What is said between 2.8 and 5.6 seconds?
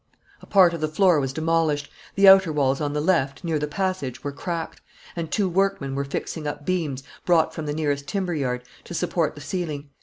on the left, near the passage, were cracked; and two